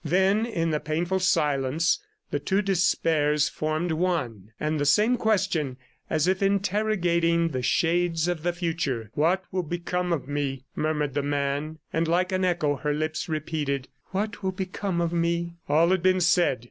[0.03, 1.99] Then in the painful silence
[2.31, 5.77] the two despairs formed one and the same question,
[6.09, 11.21] as if interrogating the shades of the future: "What will become of me?" murmured the
[11.21, 11.77] man.
[11.93, 16.19] And like an echo her lips repeated, "What will become of me?" All had been
[16.21, 16.59] said.